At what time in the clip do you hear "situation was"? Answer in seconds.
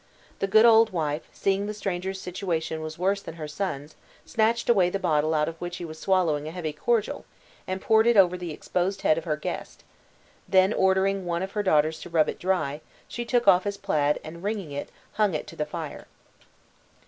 2.19-2.97